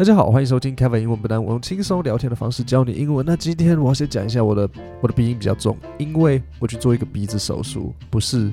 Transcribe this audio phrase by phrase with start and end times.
[0.00, 3.22] 大家好，欢迎收听 Kevin 英文不难，我用轻松聊天的方式教你英文。
[3.26, 4.66] 那今天我要先讲一下我的
[5.02, 8.50] 我的鼻音比较重，因为我去做一个鼻子手术，不是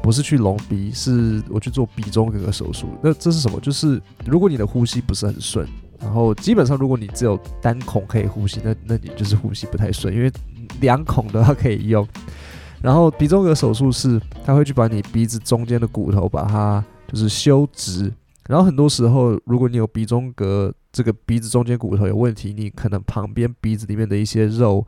[0.00, 2.86] 不是去隆鼻，是我去做鼻中隔手术。
[3.02, 3.58] 那这是什么？
[3.58, 5.66] 就是如果你的呼吸不是很顺，
[5.98, 10.30] 然后基本上如果你只有单孔可以呼吸，那那你就是呼吸不太顺，因为
[10.80, 12.06] 两孔的话可以用。
[12.80, 18.12] 然后鼻中隔手术是他会去把你鼻子中间的骨头把它就是修直。
[18.48, 24.86] 然后很多时候，如果你有鼻中隔，这个鼻子中间骨头有问题，你可能旁边鼻子里面的一些肉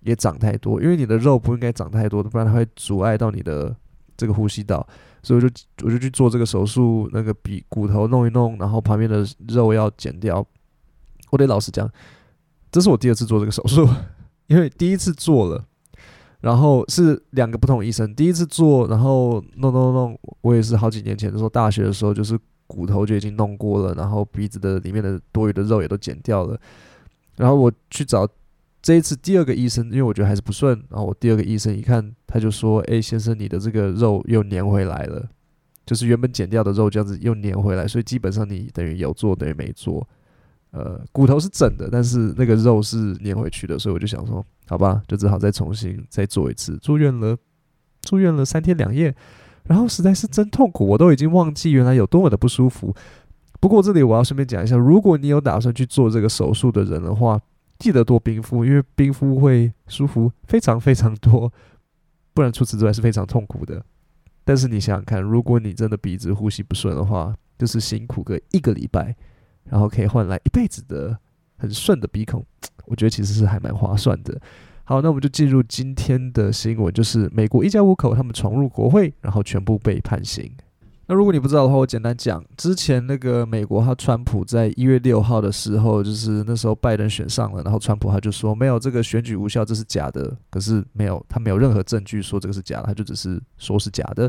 [0.00, 3.74] 也长太多，因为你的肉不应该长太多，不然它会阻碍到你的
[4.18, 4.86] 这个呼吸道。
[5.22, 10.46] 所以我就我就去做这个手术，那个鼻骨头弄一弄，然后旁边的肉要剪掉。
[11.30, 11.90] 我得老实讲，
[12.70, 13.88] 这是我第二次做这个手术，
[14.46, 15.64] 因为第一次做了，
[16.40, 22.38] 然后是两个不同医生，第一次做，然后弄弄弄，我也是好几年前的时候，大学的时候就是。
[22.70, 26.58] 骨头就已经弄过了，然后鼻子的里面的多余的肉也都剪掉了。
[27.36, 28.28] 然后我去找
[28.80, 30.80] 这一次第二个医生，因为我觉得还是不顺。
[30.88, 35.28] 然后我第二个医生一看，他就说：“哎，先生，你的这个肉又粘回来了，
[35.84, 40.06] 就是原本剪掉的肉这样子又粘回来，所以基本上你等于有做等于没做。
[40.70, 46.76] 呃，骨头是整的，但是那个肉是粘回去的，所以我就想说，好吧，就只好再重新再做一次。
[46.78, 47.36] 住院了，
[48.02, 49.14] 住院了三天两夜。”
[49.70, 52.92] 然后实在是真痛苦，我都已经忘记原来有多么的不舒服。
[53.60, 57.40] 不过这里我要顺便讲一下，如果你有打算去做这个手术的人的话，
[57.78, 61.52] 记得多冰敷，因为冰敷会舒服非常非常多，
[62.34, 63.80] 不然除此之外是非常痛苦的。
[64.44, 69.14] 但是你想想看，如果你真的鼻子呼吸不顺的话，就是辛苦个一个礼拜，
[69.62, 71.16] 然后可以换来一辈子的
[71.56, 72.44] 很顺的鼻孔，
[72.86, 74.36] 我觉得其实是还蛮划算的。
[74.90, 80.50] 好，那我们就进入今天的新闻，就是美国一家五口他们闯入国会，然后全部被判刑。
[81.06, 90.36] 那如果你不知道的话，我简单讲，之前那个美国他川普在一月六号的时候，就是那时候拜登选上了，然后川普他就说没有这个选举无效，这是假的。
[90.50, 94.28] 可是没有，他没有任何证据说这个是假的，他就只是说是假的。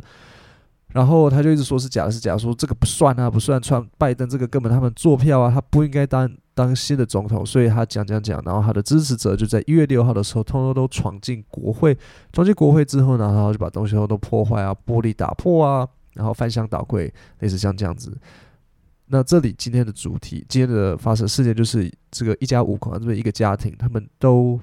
[0.90, 11.98] 然后他就一直说是假的，是假的，说这个不算啊，不算，川拜登这个根本他们作票啊，他不应该当当新的总统，所以他讲讲讲，然后他的支持者就在一月六号的时候，通通都闯进国会，
[12.32, 18.16] 闯进国会之后呢，然后就把东西都都破坏啊，玻璃打破啊，然后翻箱倒柜，类似像这样子。
[19.08, 24.60] 那这里今天的主题，今天的发生事件就是这个一家五口啊，这么一个家庭，他们都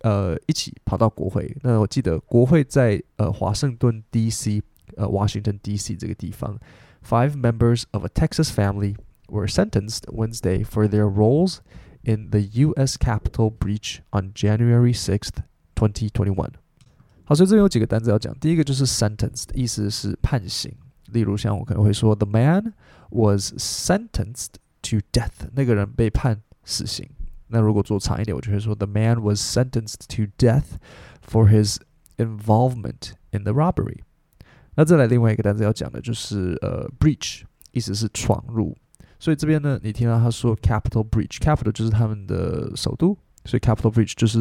[0.00, 1.54] 呃一起跑到国会。
[1.62, 4.62] 那我记得国会在呃华盛顿 D.C.
[4.96, 5.96] 呃，Washington D.C.
[5.96, 6.58] 这个地方
[7.06, 8.94] ，five members of a Texas family
[9.31, 11.59] were sentenced Wednesday for their roles
[12.03, 12.97] in the U.S.
[12.97, 15.41] Capitol breach on January sixth,
[15.75, 16.51] twenty twenty one。
[17.25, 18.33] 好，所以这边有几个单词要讲。
[18.39, 20.73] 第一个就是 sentenced，意思是判刑。
[21.11, 22.73] 例如像我可能会说，the man
[23.09, 27.09] was sentenced to death，那个人被判死刑。
[27.47, 30.77] 那如果做长一点，我就会说，the man was sentenced to death
[31.25, 31.77] for his
[32.17, 33.99] involvement in the robbery。
[34.75, 38.75] 那再来另外一个单词要讲的就是呃，breach，意思是闯入。
[39.22, 44.40] 所以这边呢，你听到他说 capital breach，Capitol 就是他们的首都，所以 capital breach 就是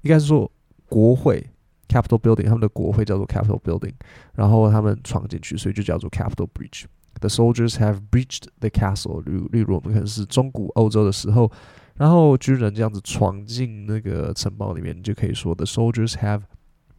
[0.00, 0.50] 应该是说
[0.88, 1.46] 国会
[1.86, 3.92] capital building，他们的国会叫做 capital building，
[4.32, 6.84] 然后他们闯进去，所以就叫做 capital breach。
[7.20, 11.52] The soldiers have breached the castle，例例如我们可能是中古欧洲的时候，
[11.96, 16.44] 然后军人这样子闯进那个城堡里面，你就可以说 The soldiers have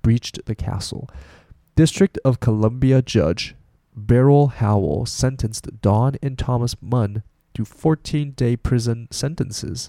[0.04, 1.08] breached the castle。
[1.76, 3.54] District of Columbia Judge
[3.97, 7.23] Beryl Howell sentenced Dawn and Thomas Munn
[7.55, 9.89] to 14-day prison sentences。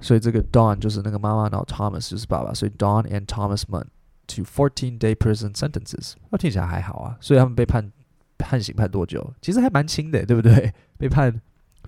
[0.00, 3.84] 所以这个 Dawn 就是那个妈妈，然后 Thomas 就是爸爸，所以 Dawn and Thomas Munn
[4.28, 6.14] to 14-day prison sentences。
[6.30, 7.18] 那听起来还好啊。
[7.20, 7.92] 所以他们被判
[8.38, 9.34] 判刑判多久？
[9.42, 10.72] 其实还蛮轻的，对不对？
[10.96, 11.40] 被判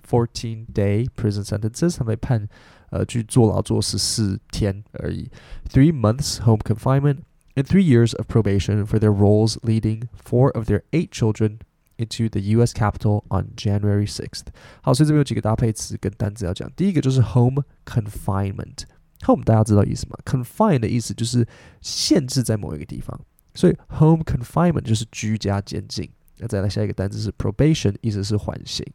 [0.07, 2.47] 14-day prison sentences，他们被判
[2.91, 5.31] 呃去坐牢坐十四天而已。
[5.71, 7.21] Three months home confinement。
[7.57, 11.59] and three years of probation for their roles leading four of their eight children
[11.97, 12.73] into the U.S.
[12.73, 14.47] Capitol on January 6th。
[14.81, 16.69] 好，所以这边有几个搭配词跟单词要讲。
[16.75, 20.17] 第一个就是 home confinement。home 大家知道意思吗？
[20.25, 21.47] confine 的意思就是
[21.81, 23.17] 限制在某一个地方，
[23.53, 26.09] 所以 home confinement 就是居家监禁。
[26.39, 28.85] 那再来下一个单词是 probation，意思是缓刑。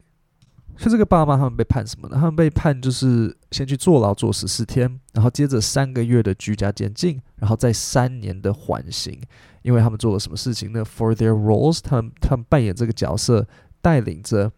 [0.78, 2.16] 所以这个爸妈他们被判什么呢？
[2.16, 9.20] 他们被判就是先去坐牢坐十四天，然后接着三个月的居家监禁，然后再三年的缓刑。
[9.62, 13.48] 因为他们做了什么事情呢？For their roles，他们他们扮演这个角色，
[13.81, 14.52] 带领着。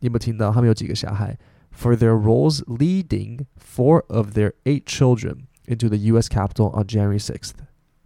[0.00, 1.38] 你有没有听到他们有几个小孩
[1.76, 6.28] ？For their roles leading four of their eight children into the U.S.
[6.28, 7.52] Capitol on January sixth。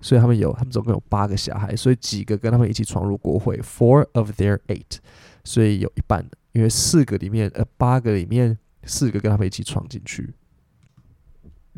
[0.01, 3.57] 所以他们有，他们总共有八个小孩，所以几个跟他们一起闯入国会。
[3.59, 4.99] Four of their eight，
[5.45, 6.37] 所以有一半的。
[6.52, 10.34] 因为四个里面，呃，八个里面 四个跟他们一起闯进去。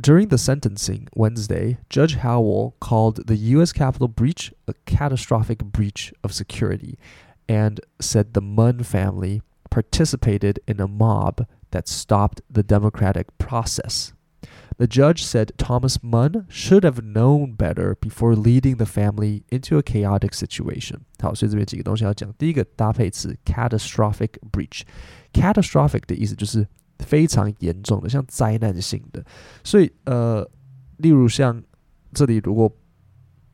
[0.02, 3.74] During the sentencing Wednesday, Judge Howell called the U.S.
[3.74, 6.98] Capitol breach a catastrophic breach of security
[7.48, 14.14] and said the Munn family participated in a mob that stopped the democratic process.
[14.78, 19.82] The judge said Thomas Munn should have known better before leading the family into a
[19.82, 21.00] chaotic situation.
[21.20, 22.34] 好，所以这边几个东西要讲。
[22.38, 26.66] 第一个搭配词 catastrophic breach。catastrophic 的意思就是
[27.00, 29.24] 非常严重的，像灾难性的。
[29.64, 30.50] 所以呃，
[30.98, 31.62] 例如像
[32.14, 32.74] 这里如果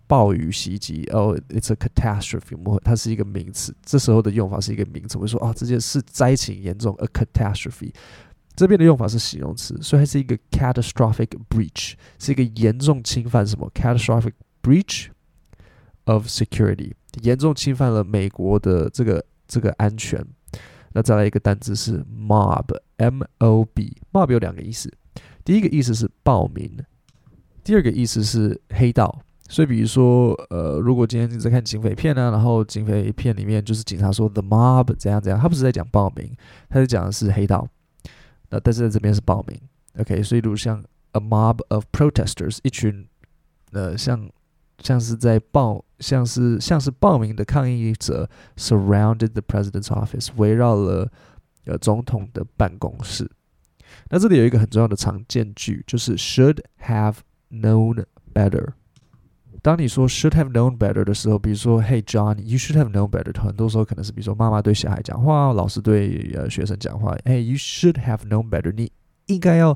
[0.08, 3.76] 暴雨袭击，哦，it's a catastrophe，它是一个名词。
[3.84, 7.92] 这时候的用法是一个名词，会说啊，这件事灾情严重，a catastrophe。
[8.61, 15.07] 这边的用法是形容词，所以它是一个 catastrophic breach，是一个严重侵犯什么？catastrophic breach
[16.05, 16.93] of security，
[17.23, 20.23] 严重侵犯了美国的这个这个安全。
[20.93, 24.93] 那再来一个单词是 mob，m o b，mob 有两个意思，
[25.43, 26.71] 第一个意思是暴民，
[27.65, 29.23] 第二个意思是黑道。
[29.49, 36.31] 所以比如说，呃，如果今天你在看警匪片呢，然后警匪片里面就是警察说 the mob 怎样怎样，他不是在讲暴民，
[36.69, 37.67] 他是讲的是黑道。
[38.51, 39.61] 那但是在这边是暴民
[39.99, 43.07] ，OK，所以如果像 a mob of protesters，一群
[43.73, 44.29] 呃像
[44.79, 51.11] 像是在暴像是像是暴民的抗议者 surrounded the president's office，围绕了
[51.65, 53.31] 呃总统的办公室。
[54.09, 57.17] 那这里有一个很重要的常见句，就是 should have
[57.51, 58.75] known better。
[59.62, 63.36] 当你说 should have known better 的时候，比如说 Hey John，you should have known better。
[63.42, 67.16] 很多时候可能是比如说妈妈对小孩讲话，老师对呃学生讲话。
[67.26, 68.72] Hey you should have known better。
[68.72, 68.92] 你
[69.26, 69.76] 应该要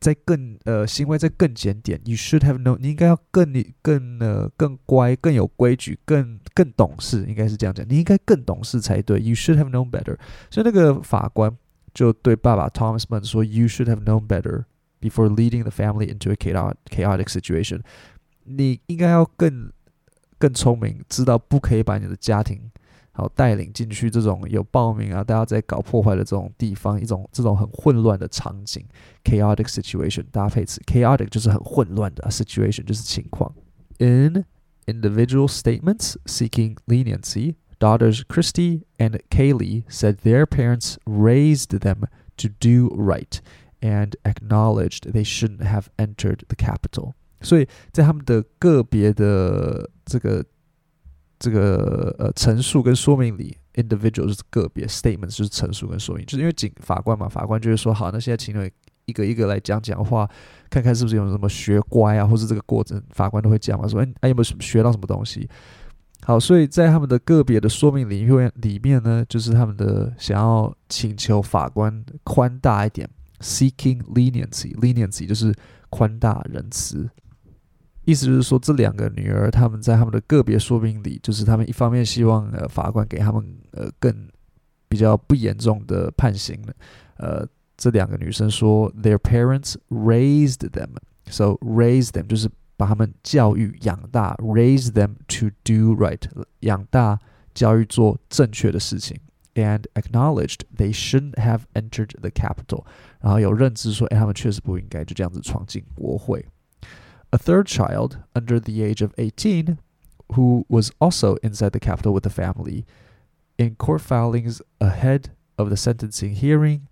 [0.00, 2.00] 再更呃行为再更检点。
[2.04, 2.78] You should have known。
[2.80, 7.86] 你应该要更更呃更乖，更有规矩，更更懂事，应该是这样讲。
[7.88, 9.20] 你应该更懂事才对。
[9.20, 10.16] You should have known better。
[10.50, 11.56] 所以那个法官
[11.94, 14.64] 就对爸爸 Thomas Munn 说：You should have known better
[15.00, 17.82] before leading the family into a chaotic chaotic situation。
[18.44, 19.70] 你应该要更
[20.38, 22.70] 更聪明，知道不可以把你的家庭
[23.12, 28.84] 好带领进去这种有暴民啊，大家在搞破坏的这种地方，一种这种很混乱的场景，
[29.24, 33.54] chaotic situation 搭配词，chaotic 就是很混乱的，situation 就是情况。
[33.98, 34.44] In
[34.86, 42.04] individual statements seeking leniency, daughters Christy and Kaylee said their parents raised them
[42.36, 43.40] to do right
[43.80, 47.14] and acknowledged they shouldn't have entered the Capitol.
[47.41, 50.43] 所以在他们的个别的这个
[51.39, 58.69] 这个呃陈述跟说明里，individual 就是个别，statement 就是陈述跟说明，就是因为警法官嘛，法官就是说好，那现在请你
[59.05, 60.29] 一个一个来讲讲话，
[60.69, 65.49] 看看是不是有什么学乖啊，或是这个过程，法官都会讲嘛，说哎，哎有没有学到什么东西？
[66.23, 73.09] 好，所以在他们的个别的说明里面里面呢，就是他们的想要请求法官宽大一点
[73.39, 75.51] ，seeking leniency，leniency 就是
[75.89, 77.09] 宽大仁慈。
[78.11, 83.41] 意思就是说，这两个女儿他们在他们的个别说明里，就是他们一方面希望呃法官给他们
[83.71, 84.13] 呃更
[84.89, 86.61] 比较不严重的判刑。
[87.15, 87.47] 呃，
[87.77, 96.21] 这两个女生说，their parents raised them，so raised them 就是把他们教育养大，raised them to do right，
[96.59, 97.17] 养大
[97.53, 99.17] 教育做正确的事情
[99.55, 102.83] ，and acknowledged they shouldn't have entered the capital
[103.21, 106.45] 然后有认知说，哎，他们确实不应该就这样子闯进国会。
[107.32, 109.78] A third child, under the age of 18,
[110.34, 112.84] who was also inside the Capitol with the family,
[113.58, 116.86] in court filings ahead of the sentencing hearing,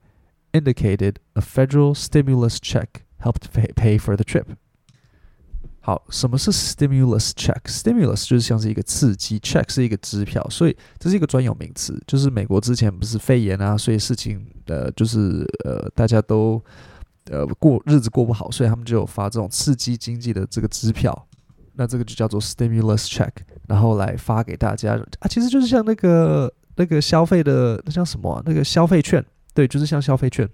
[0.52, 4.56] indicated a federal stimulus check helped pay, pay for the trip.
[5.80, 12.02] 好，什么是 stimulus check？stimulus 就是像是一个刺激，check 是一个支票，所以这是一个专有名词。
[12.06, 16.62] 就是美国之前不是肺炎啊，所以事情呃，就是呃，大家都。
[17.29, 21.27] 呃，过日子过不好，所以他们就有发这种刺激经济的这个支票，
[21.73, 23.31] 那这个就叫做 stimulus check，
[23.67, 28.41] 然后来发给大家啊，其实就是像那个那个消费的那叫什么？
[28.45, 30.49] 那个消费券，对，就是像消费券。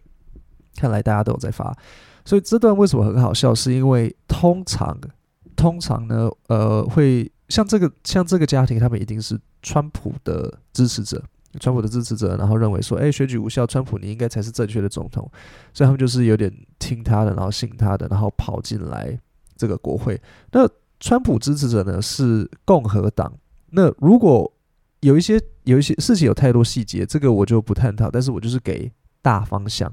[0.75, 1.73] 看来大家都有在发，
[2.25, 3.55] 所以这段为什么很好笑？
[3.55, 4.99] 是因为通常
[5.55, 11.23] 通常呢，呃，会像这个像这个家庭，他们一定是川普的支持者。
[11.59, 15.29] 川普的支持者，然后认为说，哎，选举无效，川普你应该才是正确的总统，
[15.73, 19.17] 所以他们就是有点听他的，然后信他的，然后跑进来
[19.55, 20.19] 这个国会。
[20.51, 20.67] 那
[20.99, 23.31] 川普支持者呢是共和党。
[23.71, 24.51] 那如果
[25.01, 29.91] 有一些有一些事情有太多细节，这个我就不探讨，但是我就是给大方向。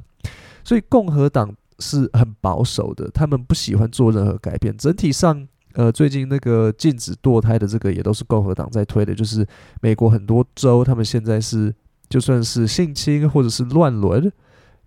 [0.64, 5.49] 所以共和党是很保守的，他们不喜欢做任何改变，整体上。
[5.75, 9.47] 呃，最近那个禁止堕胎的这个也都是共和党在推的，就是
[9.81, 11.75] 美国很多州，他们现在是
[12.09, 14.31] 就算是性侵或者是乱伦，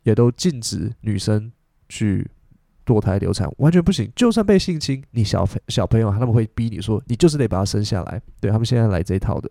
[0.03, 1.51] 也都禁止女生
[1.89, 2.29] 去
[2.85, 4.11] 堕胎流产，完全不行。
[4.15, 8.21] 就算被性侵，你小小朋友他们会逼你说，你就是得把他生下来。
[8.39, 9.49] 对，他们现在来这一套的，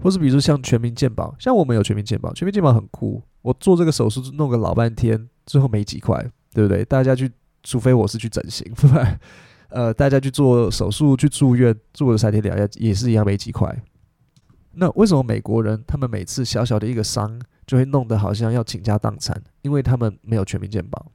[0.00, 3.22] 或是比如说像全民健保，像我们有全民健保，全民健保很酷。
[3.42, 6.84] 我做这个手术弄个老半天，最后没几块，对不对？
[6.84, 7.30] 大家去，
[7.62, 9.18] 除非我是去整形，不然，
[9.68, 13.74] 呃，大家去做手术去住院住了三天两夜也是一样没几块。
[14.72, 19.42] 那为什么美国人他们每次小小的一个伤就会弄得好像要倾家荡产？
[19.62, 21.10] 因为他们没有全民健保，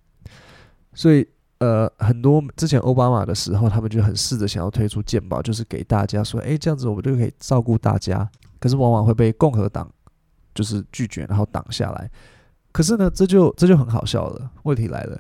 [0.94, 1.26] 所以
[1.60, 8.30] 呃，很多之前奥巴马的时候，他们就很试着想要推出健保，就是给大家说，诶，这样子我们就可以照顾大家。
[8.60, 9.90] 可是往往会被共和党
[10.54, 12.12] 就是拒绝，然后挡下来。
[12.74, 14.52] 可是呢，这就这就很好笑了。
[14.64, 15.20] 问题来了，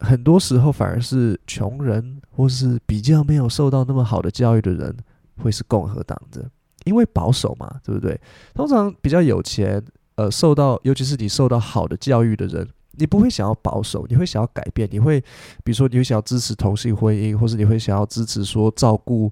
[0.00, 4.96] 很多时候反而是穷人或是比较没有受到那么好的教育的人，
[5.36, 6.50] 会是共和党的。
[6.84, 8.18] 因为保守嘛，对不对？
[8.54, 9.82] 通常比较有钱，
[10.14, 15.20] 呃，受到尤其是你受到好的教育的人，你不会想要保守，你会想要改变，你会
[15.62, 19.30] 比如说你会想要支持同性婚姻，或是你会想要支持说照顾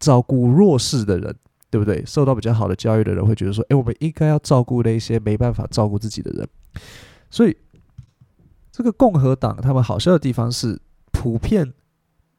[0.00, 1.32] 照顾弱势的人，
[1.70, 2.04] 对不对？
[2.04, 6.48] 受到比较好的教育的人会觉得说，诶，我们应该要照顾那些没办法照顾自己的人。
[7.30, 7.56] 所以
[8.74, 10.76] 这个共和党他们好笑的地方是，
[11.12, 11.72] 普遍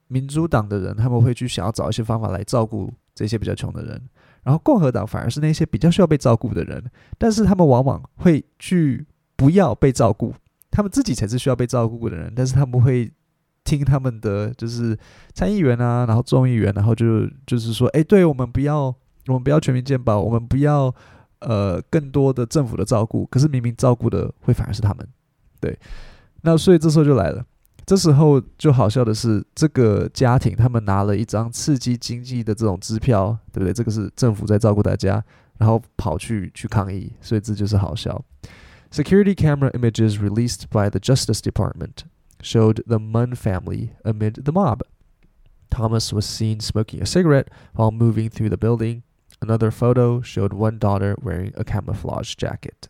[0.08, 4.10] 民主党的人他们会去想要找一些方法来照顾这些比较穷的人。
[4.44, 6.84] 然后共和党反而是那些比较需要被照顾的人，
[7.18, 9.06] 但是他们往往会去
[9.38, 10.34] 不要被照顾，
[10.70, 13.10] 他们自己才是需要被照顾的人，但是他们会
[13.64, 14.96] 听他们的就是
[15.34, 18.94] 参议员啊，然后众议员，然后就就是说，哎，对我们不要，
[19.28, 20.94] 我们不要全民健保，我们不要
[21.40, 25.08] 呃更多的政府的照顾，可是明明照顾的会反而是他们，
[25.60, 25.80] 对，
[26.45, 27.45] 那所以这时候就来了。
[27.87, 33.73] 这时候就好笑的是，这个家庭他们拿了一张刺激经济的这种支票，对不对？
[33.73, 35.23] 这个是政府在照顾大家，
[35.59, 38.25] 然后跑去去抗议，所以这就是好笑。
[38.93, 42.05] Security camera images released by the Justice Department
[42.41, 44.83] showed the Munn family amid the mob.
[45.69, 49.03] Thomas was seen smoking a cigarette while moving through the building.
[49.41, 52.89] Another photo showed one daughter wearing a camouflage jacket.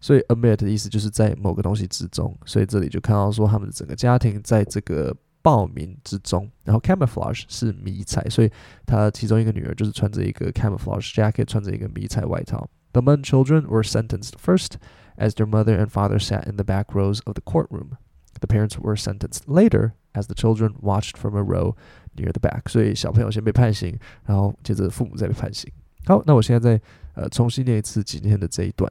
[0.00, 8.50] 所以 amid 的意思就是在某个东西之中，所以这里就看到说他们的整个家庭在这个暴民之中，然后 camouflage 是迷彩，所以
[8.86, 12.68] 他其中一个女儿就是穿着一个 camouflage jacket，穿着一个迷彩外套。
[12.92, 14.72] The Munn children were sentenced first
[15.16, 17.96] as their mother and father sat in the back rows of the courtroom.
[18.40, 21.76] The parents were sentenced later as the children watched from a row
[22.16, 22.68] near the back.
[22.68, 25.72] 所以小朋友先被判刑，然后接着父母再被判刑。
[26.04, 26.82] 好，那我现在再
[27.14, 28.90] 呃重新念一次今天的这一段。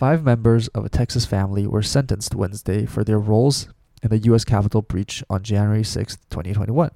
[0.00, 3.68] Five members of a Texas family were sentenced Wednesday for their roles
[4.02, 4.46] in the U.S.
[4.46, 6.90] Capitol breach on January 6, 2021.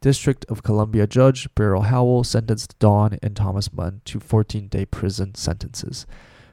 [0.00, 5.36] District of Columbia Judge Beryl Howell sentenced Dawn and Thomas Munn to 14 day prison
[5.36, 6.04] sentences,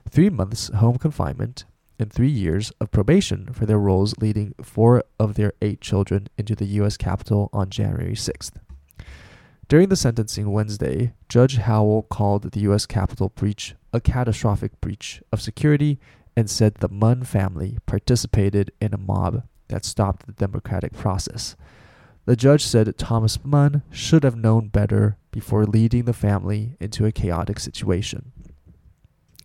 [0.07, 1.65] three months home confinement,
[1.97, 6.53] and three years of probation for their roles leading four of their eight children into
[6.53, 6.97] the U.S.
[6.97, 8.51] Capitol on January 6th.
[9.67, 12.85] During the sentencing Wednesday, Judge Howell called the U.S.
[12.85, 15.99] Capitol breach a catastrophic breach of security
[16.35, 21.55] and said the Munn family participated in a mob that stopped the democratic process.
[22.25, 27.11] The judge said Thomas Munn should have known better before leading the family into a
[27.11, 28.31] chaotic situation.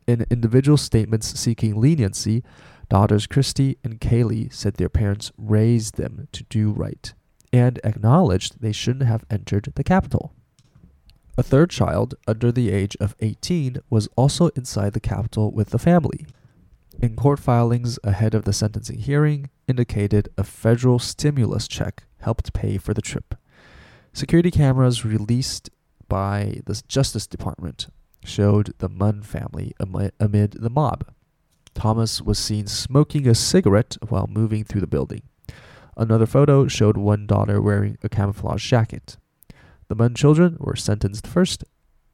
[0.07, 2.43] In individual statements seeking leniency,
[2.91, 7.15] daughters Christy and Kaylee said their parents raised them to do right
[7.53, 10.34] and acknowledged they shouldn't have entered the Capitol.
[11.37, 15.79] A third child, under the age of 18, was also inside the Capitol with the
[15.81, 16.27] family.
[17.01, 22.79] In court filings ahead of the sentencing hearing, indicated a federal stimulus check helped pay
[22.79, 23.35] for the trip.
[24.13, 25.71] Security cameras released
[26.07, 27.89] by the Justice Department
[28.25, 31.05] showed the Munn family amid the mob.
[31.75, 35.23] Thomas was seen smoking a cigarette while moving through the building.
[35.97, 39.17] Another photo showed one daughter wearing a camouflage jacket.
[39.94, 41.64] The Munn children were sentenced first,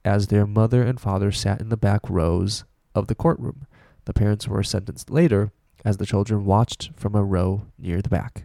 [0.04, 2.62] as their mother and father sat in the back rows
[2.94, 3.68] of the courtroom.
[4.06, 5.50] The parents were sentenced later,
[5.84, 8.44] as the children watched from a row near the back.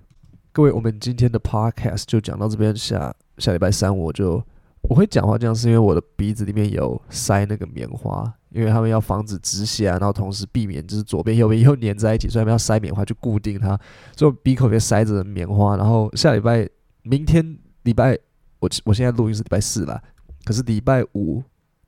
[0.53, 4.43] 各位，我们今天的 podcast 就讲到这边，下下礼拜三我就
[4.83, 8.35] 我会讲话，这样是因为我的鼻子里面有塞那个棉花。
[8.51, 13.79] 因为他们要防止止血啊，然后同时避免就是左边右边又粘在一起，所以他们要塞棉花去固定它。
[14.17, 16.69] 所以鼻口里面塞着棉花，然后下礼拜
[17.03, 18.19] 明天礼拜
[18.66, 20.02] 我我现在录音是礼拜四啦，
[20.44, 21.44] 可是礼拜五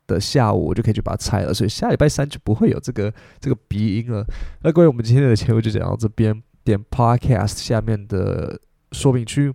[0.05, 4.24] 的下午我就可以去把它拆了，所以下礼拜三就不会有这个这个鼻音了。
[4.62, 8.60] 那各位，我们今天的节目就讲到这边，点 Podcast 下面的
[8.91, 9.51] 说明区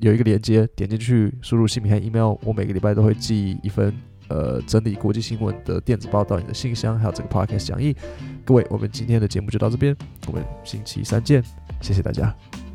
[0.00, 3.92] 有一个连接，点进去输入姓名和 email，我每个礼拜都会寄一份。
[4.28, 7.96] 呃整理国际新闻的电子报到你的信箱，还有这个 podcast 讲义。
[8.44, 11.42] 各位，我们今天的节目就到这边，我们星期三见，
[11.80, 12.67] 谢谢大家。